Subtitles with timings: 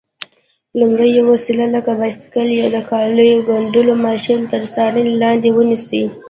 [0.79, 6.03] لومړی: یوه وسیله لکه بایسکل یا د کالیو ګنډلو ماشین تر څارنې لاندې ونیسئ.